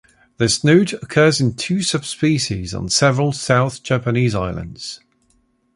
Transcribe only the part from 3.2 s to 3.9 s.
south